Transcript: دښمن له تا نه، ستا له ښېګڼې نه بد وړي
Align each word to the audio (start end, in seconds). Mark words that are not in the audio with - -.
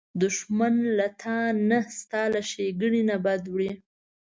دښمن 0.21 0.75
له 0.97 1.07
تا 1.21 1.37
نه، 1.69 1.79
ستا 1.99 2.21
له 2.33 2.41
ښېګڼې 2.49 3.01
نه 3.09 3.15
بد 3.25 3.43
وړي 3.53 3.71